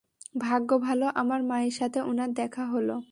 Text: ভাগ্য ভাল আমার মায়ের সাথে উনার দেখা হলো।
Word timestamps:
ভাগ্য 0.35 0.69
ভাল 0.79 0.99
আমার 1.15 1.41
মায়ের 1.43 1.71
সাথে 1.71 1.99
উনার 2.03 2.31
দেখা 2.33 2.63
হলো। 2.65 2.95